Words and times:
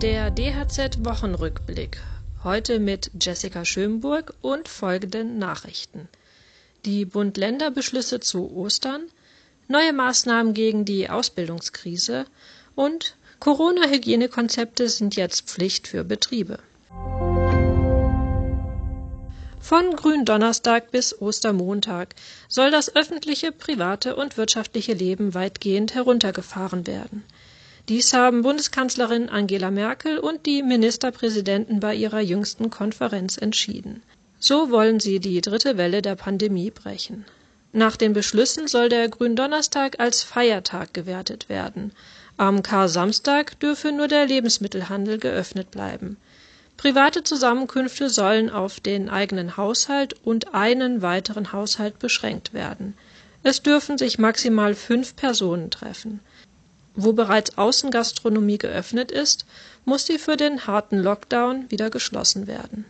DHZ 0.00 1.04
Wochenrückblick. 1.04 1.98
Heute 2.42 2.80
mit 2.80 3.10
Jessica 3.20 3.64
Schönburg 3.64 4.34
und 4.42 4.68
folgenden 4.68 5.38
Nachrichten. 5.38 6.08
Die 6.84 7.04
Bund-Länder-Beschlüsse 7.04 8.18
zu 8.18 8.50
Ostern, 8.50 9.02
neue 9.68 9.92
Maßnahmen 9.92 10.52
gegen 10.52 10.84
die 10.84 11.08
Ausbildungskrise 11.08 12.26
und 12.74 13.16
Corona-Hygienekonzepte 13.38 14.88
sind 14.88 15.16
jetzt 15.16 15.48
Pflicht 15.48 15.86
für 15.86 16.02
Betriebe. 16.02 16.58
Von 19.60 19.96
Gründonnerstag 19.96 20.90
bis 20.90 21.18
Ostermontag 21.22 22.14
soll 22.48 22.70
das 22.70 22.94
öffentliche, 22.94 23.52
private 23.52 24.16
und 24.16 24.36
wirtschaftliche 24.36 24.92
Leben 24.92 25.34
weitgehend 25.34 25.94
heruntergefahren 25.94 26.86
werden. 26.86 27.24
Dies 27.90 28.14
haben 28.14 28.40
Bundeskanzlerin 28.40 29.28
Angela 29.28 29.70
Merkel 29.70 30.18
und 30.18 30.46
die 30.46 30.62
Ministerpräsidenten 30.62 31.80
bei 31.80 31.94
ihrer 31.94 32.20
jüngsten 32.20 32.70
Konferenz 32.70 33.36
entschieden. 33.36 34.02
So 34.38 34.70
wollen 34.70 35.00
sie 35.00 35.20
die 35.20 35.42
dritte 35.42 35.76
Welle 35.76 36.00
der 36.00 36.14
Pandemie 36.14 36.70
brechen. 36.70 37.26
Nach 37.72 37.96
den 37.96 38.14
Beschlüssen 38.14 38.68
soll 38.68 38.88
der 38.88 39.08
Gründonnerstag 39.08 40.00
als 40.00 40.22
Feiertag 40.22 40.94
gewertet 40.94 41.50
werden. 41.50 41.92
Am 42.38 42.62
Kar-Samstag 42.62 43.60
dürfe 43.60 43.92
nur 43.92 44.08
der 44.08 44.26
Lebensmittelhandel 44.26 45.18
geöffnet 45.18 45.70
bleiben. 45.70 46.16
Private 46.78 47.22
Zusammenkünfte 47.22 48.08
sollen 48.08 48.48
auf 48.48 48.80
den 48.80 49.10
eigenen 49.10 49.58
Haushalt 49.58 50.14
und 50.24 50.54
einen 50.54 51.02
weiteren 51.02 51.52
Haushalt 51.52 51.98
beschränkt 51.98 52.54
werden. 52.54 52.96
Es 53.42 53.60
dürfen 53.60 53.98
sich 53.98 54.18
maximal 54.18 54.74
fünf 54.74 55.16
Personen 55.16 55.70
treffen. 55.70 56.20
Wo 56.96 57.12
bereits 57.12 57.58
Außengastronomie 57.58 58.58
geöffnet 58.58 59.10
ist, 59.10 59.46
muss 59.84 60.06
sie 60.06 60.18
für 60.18 60.36
den 60.36 60.66
harten 60.66 60.98
Lockdown 60.98 61.70
wieder 61.70 61.90
geschlossen 61.90 62.46
werden. 62.46 62.84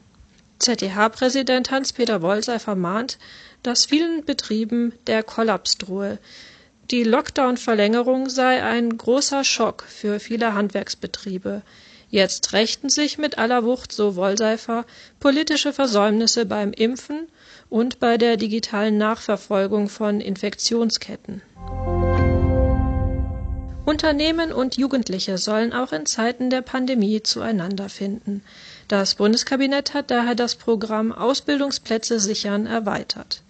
ZDH-Präsident 0.59 1.71
Hans-Peter 1.71 2.23
Wollseifer 2.23 2.75
mahnt, 2.75 3.19
dass 3.63 3.87
vielen 3.87 4.25
Betrieben 4.25 4.93
der 5.07 5.23
Kollaps 5.23 5.79
drohe. 5.79 6.19
Die 6.91 7.03
Lockdown-Verlängerung 7.03 8.29
sei 8.29 8.63
ein 8.63 8.97
großer 8.97 9.43
Schock 9.43 9.85
für 9.89 10.21
viele 10.21 10.55
Handwerksbetriebe. 10.55 11.63
Jetzt 12.11 12.53
rächten 12.53 12.91
sich 12.91 13.19
mit 13.19 13.39
aller 13.39 13.65
Wucht, 13.65 13.91
so 13.91 14.17
Wollseifer, 14.17 14.85
politische 15.19 15.73
Versäumnisse 15.73 16.47
beim 16.47 16.73
Impfen 16.73 17.27
und 17.71 17.99
bei 18.01 18.19
der 18.19 18.37
digitalen 18.37 18.99
Nachverfolgung 18.99 19.89
von 19.89 20.21
Infektionsketten. 20.21 21.43
Unternehmen 23.87 24.51
und 24.51 24.79
Jugendliche 24.79 25.37
sollen 25.37 25.75
auch 25.75 25.93
in 25.93 26.07
Zeiten 26.07 26.49
der 26.49 26.63
Pandemie 26.63 27.23
zueinander 27.23 27.91
finden. 27.91 28.43
Das 28.89 29.15
Bundeskabinett 29.15 29.93
hat 29.93 30.11
daher 30.11 30.35
das 30.35 30.55
Programm 30.55 31.13
Ausbildungsplätze 31.13 32.19
sichern 32.19 32.65
erweitert. 32.65 33.43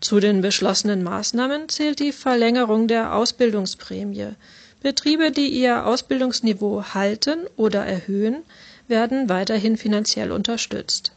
Zu 0.00 0.18
den 0.18 0.40
beschlossenen 0.40 1.04
Maßnahmen 1.04 1.68
zählt 1.68 2.00
die 2.00 2.12
Verlängerung 2.12 2.88
der 2.88 3.14
Ausbildungsprämie. 3.14 4.30
Betriebe, 4.82 5.30
die 5.30 5.48
ihr 5.48 5.86
Ausbildungsniveau 5.86 6.82
halten 6.94 7.46
oder 7.56 7.84
erhöhen, 7.84 8.42
werden 8.88 9.28
weiterhin 9.28 9.76
finanziell 9.76 10.32
unterstützt. 10.32 11.12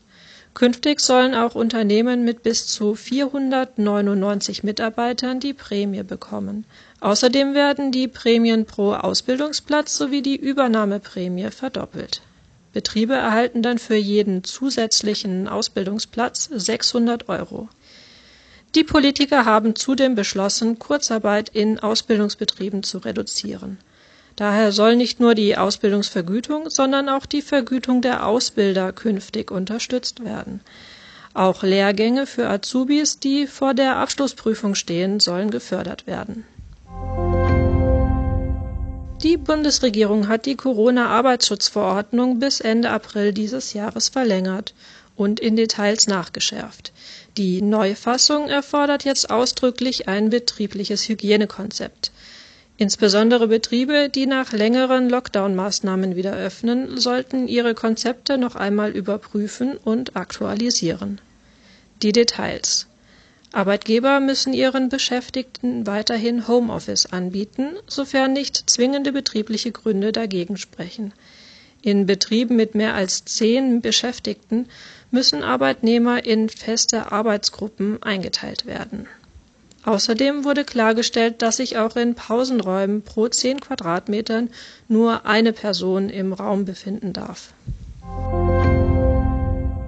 Künftig 0.54 1.00
sollen 1.00 1.34
auch 1.34 1.56
Unternehmen 1.56 2.24
mit 2.24 2.44
bis 2.44 2.68
zu 2.68 2.94
499 2.94 4.64
Mitarbeitern 4.64 5.40
die 5.40 5.54
Prämie 5.54 6.04
bekommen. 6.04 6.66
Außerdem 7.00 7.56
werden 7.56 7.92
die 7.92 8.08
Prämien 8.08 8.66
pro 8.66 8.94
Ausbildungsplatz 8.94 9.98
sowie 9.98 10.22
die 10.22 10.36
Übernahmeprämie 10.36 11.50
verdoppelt. 11.50 12.22
Betriebe 12.72 13.14
erhalten 13.14 13.62
dann 13.62 13.78
für 13.78 13.96
jeden 13.96 14.44
zusätzlichen 14.44 15.48
Ausbildungsplatz 15.48 16.50
600 16.52 17.30
Euro. 17.30 17.70
Die 18.76 18.84
Politiker 18.84 19.46
haben 19.46 19.76
zudem 19.76 20.16
beschlossen, 20.16 20.80
Kurzarbeit 20.80 21.50
in 21.50 21.80
Ausbildungsbetrieben 21.80 22.82
zu 22.84 23.00
reduzieren. 23.00 23.78
Daher 24.36 24.72
soll 24.72 24.96
nicht 24.96 25.20
nur 25.20 25.36
die 25.36 25.58
Ausbildungsvergütung, 25.58 26.70
sondern 26.70 27.08
auch 27.08 27.26
die 27.26 27.42
Vergütung 27.42 28.02
der 28.02 28.26
Ausbilder 28.26 28.92
künftig 28.92 29.52
unterstützt 29.52 30.24
werden. 30.26 30.62
Auch 31.36 31.64
Lehrgänge 31.64 32.26
für 32.26 32.48
Azubis, 32.48 33.20
die 33.20 33.48
vor 33.48 33.74
der 33.74 33.98
Abschlussprüfung 33.98 34.76
stehen, 34.76 35.20
sollen 35.20 35.52
gefördert 35.52 36.08
werden. 36.08 36.46
Die 39.24 39.38
Bundesregierung 39.38 40.28
hat 40.28 40.46
die 40.46 40.56
Corona-Arbeitsschutzverordnung 40.56 42.40
bis 42.40 42.60
Ende 42.60 42.90
April 42.90 43.32
dieses 43.32 43.74
Jahres 43.74 44.10
verlängert 44.10 44.74
und 45.16 45.40
in 45.40 45.56
Details 45.56 46.08
nachgeschärft. 46.08 46.92
Die 47.38 47.62
Neufassung 47.62 48.50
erfordert 48.50 49.06
jetzt 49.06 49.30
ausdrücklich 49.30 50.08
ein 50.08 50.30
betriebliches 50.30 51.08
Hygienekonzept. 51.08 52.12
Insbesondere 52.78 53.48
Betriebe, 53.48 54.10
die 54.10 54.26
nach 54.26 54.52
längeren 54.52 55.08
Lockdown-Maßnahmen 55.10 56.16
wieder 56.16 56.34
öffnen, 56.34 56.98
sollten 56.98 57.48
ihre 57.48 57.76
Konzepte 57.76 58.38
noch 58.38 58.56
einmal 58.56 58.92
überprüfen 58.92 59.78
und 59.78 60.16
aktualisieren. 60.16 61.22
Die 62.02 62.12
Details. 62.12 62.88
Arbeitgeber 63.52 64.20
müssen 64.20 64.54
ihren 64.54 64.90
Beschäftigten 64.90 65.86
weiterhin 65.86 66.48
Homeoffice 66.48 67.06
anbieten, 67.06 67.76
sofern 67.86 68.34
nicht 68.34 68.68
zwingende 68.68 69.12
betriebliche 69.12 69.72
Gründe 69.72 70.12
dagegen 70.12 70.58
sprechen. 70.58 71.14
In 71.84 72.08
Betrieben 72.08 72.56
mit 72.56 72.74
mehr 72.74 72.96
als 72.96 73.26
zehn 73.26 73.82
Beschäftigten 73.82 74.68
müssen 75.12 75.44
Arbeitnehmer 75.44 76.26
in 76.26 76.50
feste 76.50 77.12
Arbeitsgruppen 77.12 78.02
eingeteilt 78.02 78.66
werden. 78.66 79.08
Außerdem 79.86 80.46
wurde 80.46 80.64
klargestellt, 80.64 81.42
dass 81.42 81.58
sich 81.58 81.78
auch 81.78 81.96
in 81.96 82.16
Pausenräumen 82.16 83.02
pro 83.02 83.28
zehn 83.28 83.60
Quadratmetern 83.60 84.50
nur 84.88 85.26
eine 85.26 85.52
Person 85.52 86.10
im 86.10 86.32
Raum 86.32 86.66
befinden 86.66 87.12
darf. 87.12 87.54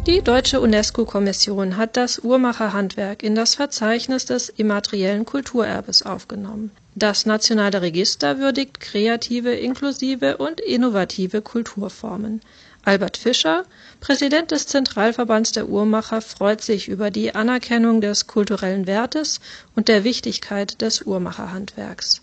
Die 0.07 0.21
Deutsche 0.21 0.61
UNESCO-Kommission 0.61 1.77
hat 1.77 1.97
das 1.97 2.19
Uhrmacherhandwerk 2.19 3.23
in 3.23 3.33
das 3.33 3.55
Verzeichnis 3.55 4.25
des 4.25 4.49
immateriellen 4.49 5.25
Kulturerbes 5.25 6.03
aufgenommen. 6.03 6.69
Das 6.93 7.25
Nationale 7.25 7.81
Register 7.81 8.37
würdigt 8.37 8.79
kreative, 8.79 9.55
inklusive 9.55 10.37
und 10.37 10.61
innovative 10.61 11.41
Kulturformen. 11.41 12.41
Albert 12.85 13.17
Fischer, 13.17 13.65
Präsident 13.99 14.51
des 14.51 14.67
Zentralverbands 14.67 15.51
der 15.51 15.67
Uhrmacher, 15.67 16.21
freut 16.21 16.61
sich 16.61 16.87
über 16.87 17.09
die 17.09 17.33
Anerkennung 17.33 17.99
des 17.99 18.27
kulturellen 18.27 18.85
Wertes 18.85 19.39
und 19.75 19.87
der 19.87 20.03
Wichtigkeit 20.03 20.79
des 20.81 21.01
Uhrmacherhandwerks. 21.01 22.21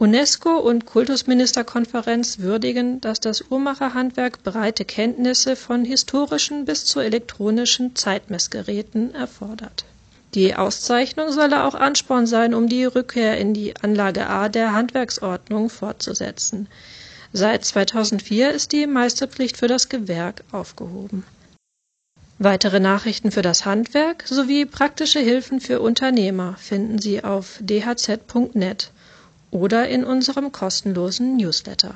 UNESCO 0.00 0.58
und 0.58 0.84
Kultusministerkonferenz 0.84 2.40
würdigen, 2.40 3.00
dass 3.00 3.20
das 3.20 3.44
Uhrmacherhandwerk 3.50 4.42
breite 4.42 4.84
Kenntnisse 4.84 5.54
von 5.54 5.84
historischen 5.84 6.64
bis 6.64 6.86
zu 6.86 6.98
elektronischen 6.98 7.94
Zeitmessgeräten 7.94 9.14
erfordert. 9.14 9.84
Die 10.34 10.56
Auszeichnung 10.56 11.30
solle 11.30 11.64
auch 11.64 11.74
Ansporn 11.74 12.26
sein, 12.26 12.54
um 12.54 12.68
die 12.68 12.84
Rückkehr 12.84 13.38
in 13.38 13.54
die 13.54 13.76
Anlage 13.76 14.26
A 14.26 14.48
der 14.48 14.72
Handwerksordnung 14.72 15.70
fortzusetzen. 15.70 16.66
Seit 17.32 17.64
2004 17.64 18.50
ist 18.50 18.72
die 18.72 18.86
Meisterpflicht 18.86 19.56
für 19.56 19.68
das 19.68 19.88
Gewerk 19.88 20.42
aufgehoben. 20.50 21.24
Weitere 22.38 22.80
Nachrichten 22.80 23.30
für 23.30 23.42
das 23.42 23.66
Handwerk 23.66 24.24
sowie 24.26 24.64
praktische 24.64 25.20
Hilfen 25.20 25.60
für 25.60 25.80
Unternehmer 25.80 26.56
finden 26.56 26.98
Sie 26.98 27.22
auf 27.22 27.60
dhz.net 27.60 28.92
oder 29.50 29.88
in 29.88 30.04
unserem 30.04 30.50
kostenlosen 30.50 31.36
Newsletter. 31.36 31.94